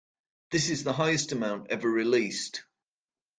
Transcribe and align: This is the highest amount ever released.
This 0.49 0.71
is 0.71 0.83
the 0.83 0.93
highest 0.93 1.31
amount 1.31 1.69
ever 1.69 1.87
released. 1.87 2.63